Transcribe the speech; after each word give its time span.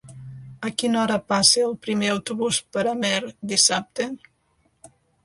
A 0.67 0.69
quina 0.81 0.97
hora 1.01 1.17
passa 1.33 1.61
el 1.65 1.75
primer 1.87 2.09
autobús 2.13 2.59
per 2.79 2.87
Amer 2.93 3.21
dissabte? 3.53 4.09